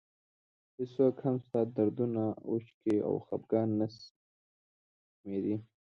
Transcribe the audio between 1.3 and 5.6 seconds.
ستا دردونه اوښکې او خفګان نه شمېري.